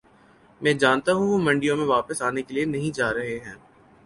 میں 0.61 0.73
جانتا 0.73 1.13
ہوں 1.13 1.27
وہ 1.27 1.37
منڈیوں 1.39 1.75
میں 1.77 1.85
واپس 1.87 2.21
آنے 2.21 2.41
کے 2.41 2.53
لیے 2.53 2.65
نہیں 2.65 2.95
جا 2.95 3.13
رہے 3.13 3.37
ہیں 3.39 3.55